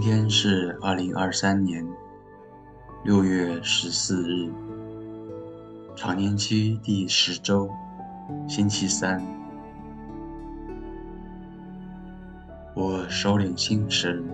[0.00, 1.84] 今天是二零二三年
[3.02, 4.48] 六月十四日，
[5.96, 7.68] 常年期第十周，
[8.46, 9.20] 星期三。
[12.76, 14.24] 我收敛心神，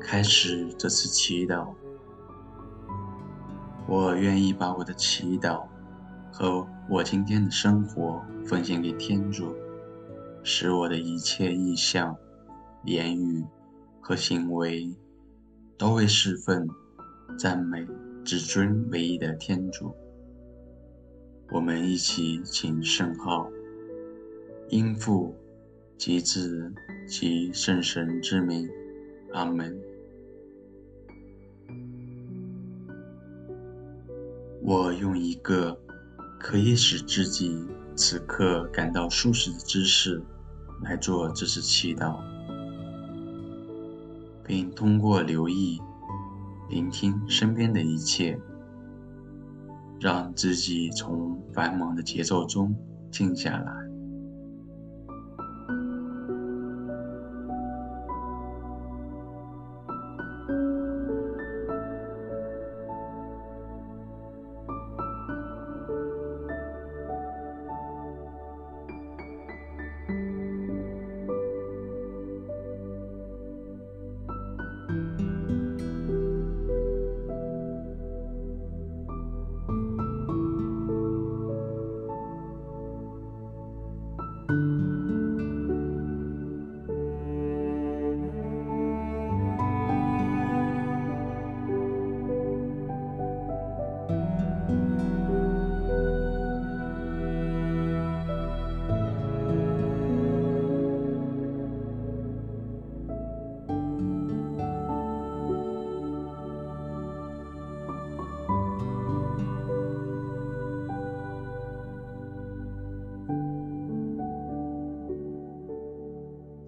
[0.00, 1.68] 开始这次祈祷。
[3.86, 5.62] 我愿意把我的祈祷
[6.32, 9.54] 和我今天的生活奉献给天主，
[10.42, 12.16] 使我的一切意向、
[12.84, 13.44] 言语。
[14.08, 14.90] 和行为
[15.76, 16.66] 都为侍奉、
[17.38, 17.86] 赞美
[18.24, 19.94] 至尊唯一的天主。
[21.50, 23.50] 我们一起请圣号，
[24.70, 25.36] 应父
[25.98, 26.72] 及子
[27.06, 28.66] 及圣神之名，
[29.34, 29.78] 阿门。
[34.62, 35.78] 我用一个
[36.40, 37.62] 可以使自己
[37.94, 40.22] 此刻感到舒适的姿势
[40.80, 42.37] 来做这次祈祷。
[44.48, 45.78] 并通过留意、
[46.70, 48.40] 聆听身边的一切，
[50.00, 52.74] 让自己从繁忙的节奏中
[53.10, 53.87] 静下来。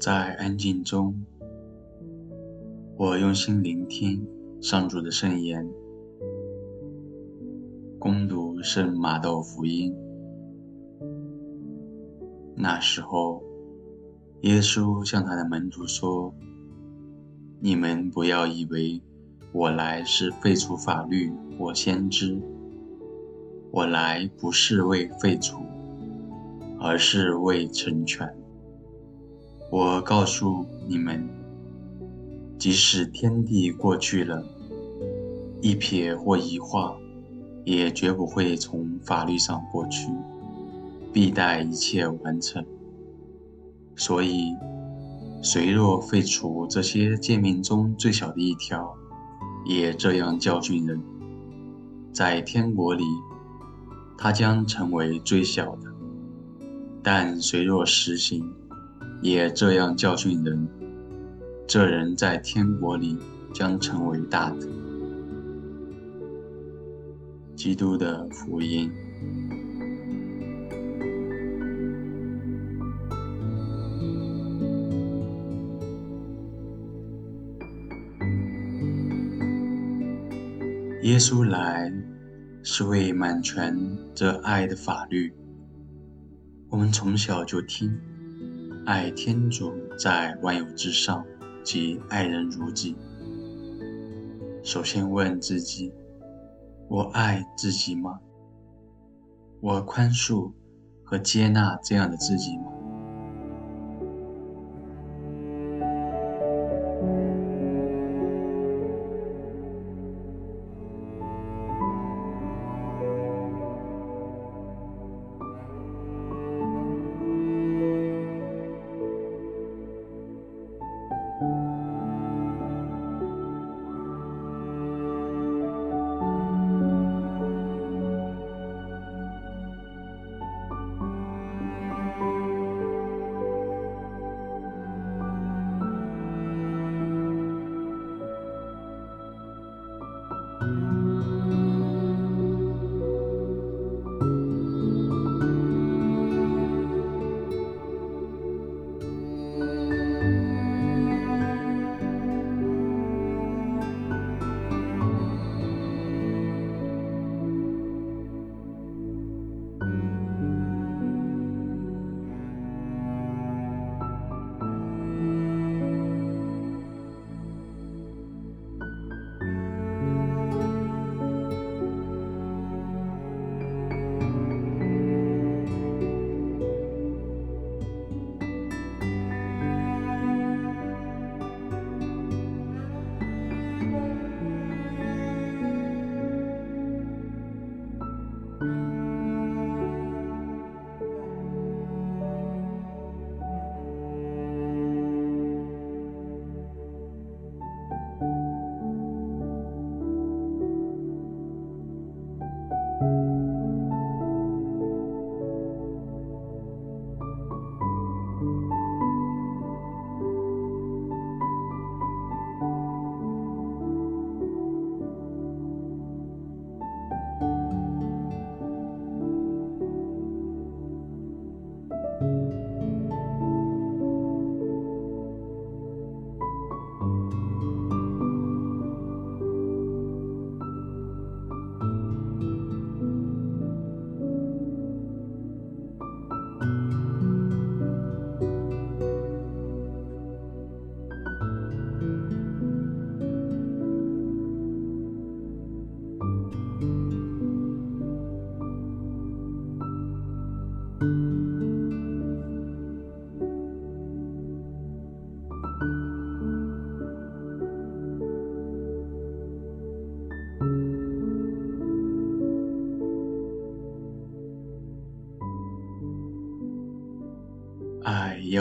[0.00, 1.14] 在安静中，
[2.96, 4.26] 我用心聆听
[4.58, 5.68] 上主的圣言，
[7.98, 9.94] 攻读圣马窦福音。
[12.54, 13.42] 那时候，
[14.40, 16.32] 耶稣向他的门徒说
[17.60, 19.02] ：“你们不要以为
[19.52, 22.40] 我来是废除法律或先知，
[23.70, 25.58] 我来不是为废除，
[26.80, 28.34] 而是为成全。”
[29.70, 31.28] 我告诉你们，
[32.58, 34.44] 即使天地过去了，
[35.60, 36.96] 一撇或一画，
[37.64, 40.10] 也绝不会从法律上过去，
[41.12, 42.66] 必待一切完成。
[43.94, 44.56] 所以，
[45.40, 48.92] 谁若废除这些诫命中最小的一条，
[49.64, 51.00] 也这样教训人，
[52.12, 53.04] 在天国里，
[54.18, 55.86] 他将成为最小的；
[57.04, 58.52] 但谁若实行，
[59.22, 60.66] 也这样教训人，
[61.66, 63.18] 这人在天国里
[63.52, 64.66] 将成为大的。
[67.54, 68.90] 基督的福音。
[81.02, 81.92] 耶稣来
[82.62, 83.76] 是为满全
[84.14, 85.32] 这爱的法律，
[86.70, 87.98] 我们从小就听。
[88.90, 91.24] 爱天主在万有之上，
[91.62, 92.96] 及爱人如己。
[94.64, 95.94] 首先问自己：
[96.88, 98.18] 我爱自己吗？
[99.60, 100.50] 我宽恕
[101.04, 102.64] 和接纳这样的自己吗？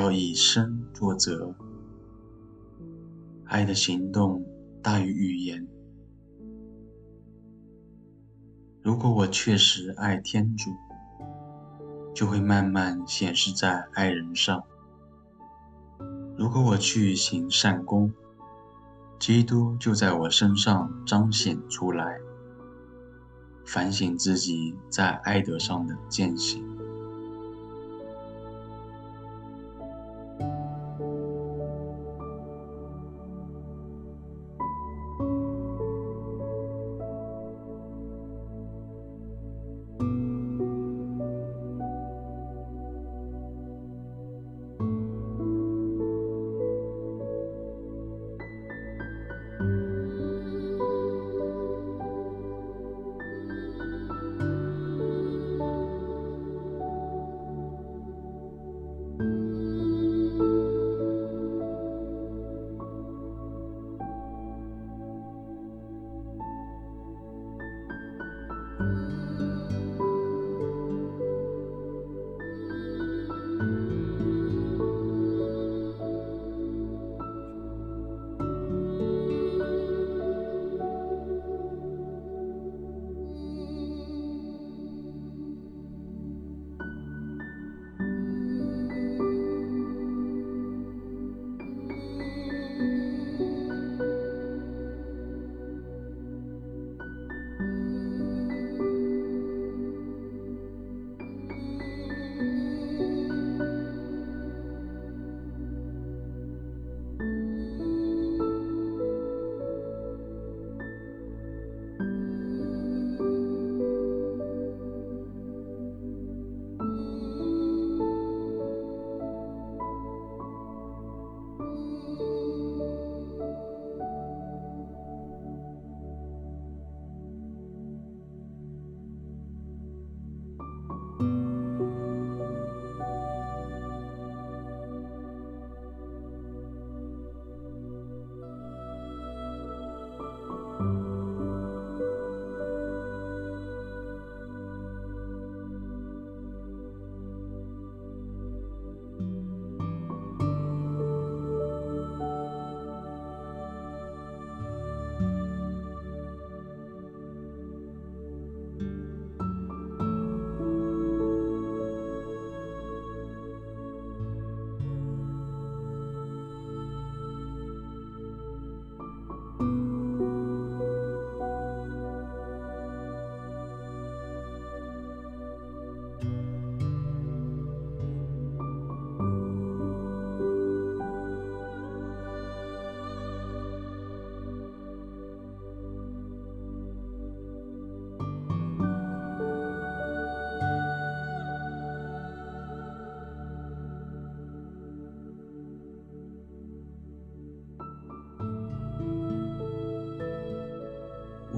[0.10, 1.54] 要以身作则，
[3.46, 4.44] 爱的行动
[4.82, 5.68] 大于语言。
[8.82, 10.72] 如果我确实爱天主，
[12.16, 14.64] 就会慢慢显示在爱人上。
[16.36, 18.12] 如果我去行善功，
[19.20, 22.18] 基督就在我身上彰显出来。
[23.64, 26.68] 反省自己在爱德上的践行。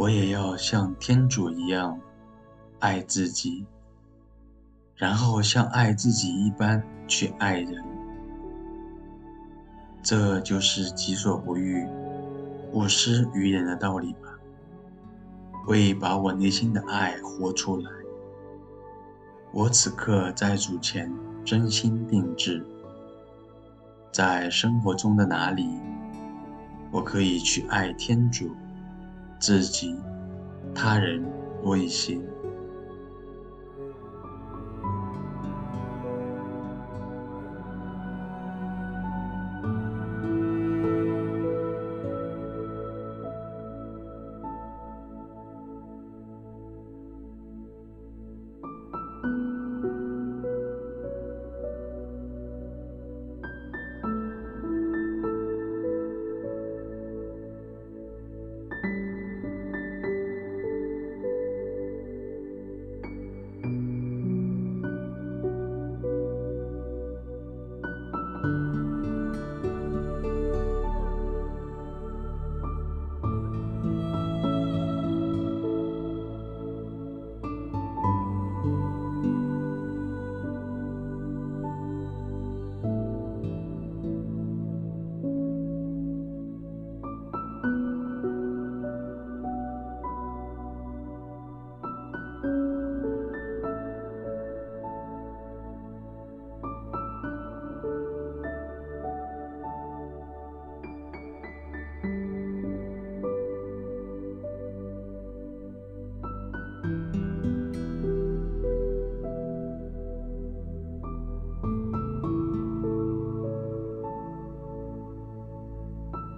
[0.01, 1.99] 我也要像天主一样
[2.79, 3.67] 爱自己，
[4.95, 7.85] 然后像爱自己一般去爱人。
[10.01, 11.85] 这就是己所不欲，
[12.73, 14.21] 勿施于人的道理吧。
[15.67, 17.91] 为把我内心的爱活出来，
[19.51, 21.13] 我此刻在主前
[21.45, 22.65] 真心定制，
[24.11, 25.69] 在生活中的哪里，
[26.89, 28.49] 我可以去爱天主。
[29.41, 29.95] 自己、
[30.75, 31.19] 他人
[31.63, 32.15] 多一些。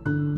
[0.04, 0.33] 主，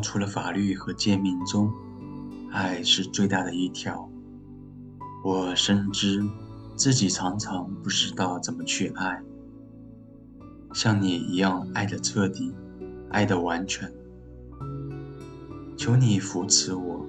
[0.00, 1.72] 除了法律和诫命中，
[2.50, 4.08] 爱是最大的一条。
[5.24, 6.22] 我深知
[6.76, 9.22] 自己常常不知道怎么去爱，
[10.72, 12.54] 像你一样爱得彻底，
[13.10, 13.92] 爱得完全。
[15.76, 17.06] 求你扶持我，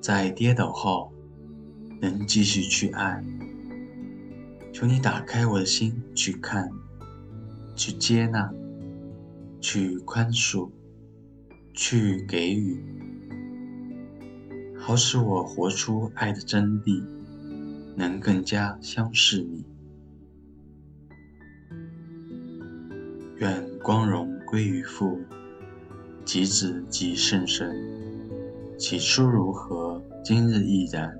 [0.00, 1.12] 在跌倒后
[2.00, 3.24] 能继续去爱。
[4.72, 6.70] 求你打开我的心，去看，
[7.74, 8.50] 去接纳。
[9.60, 10.70] 去宽恕，
[11.80, 12.76] 去给予，
[14.76, 17.04] 好使我活出爱的真谛，
[17.94, 19.64] 能更加相视你。
[23.36, 25.20] 愿光荣归于父，
[26.24, 27.72] 及子，及圣神。
[28.76, 31.16] 起初如何，今日亦然，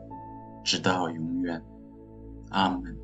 [0.65, 1.63] 直到永远。
[2.51, 2.97] 阿门。